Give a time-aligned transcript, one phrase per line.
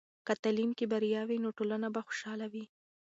[0.25, 2.65] که تعلیم کې بریا وي، نو ټولنه به خوشحاله وي.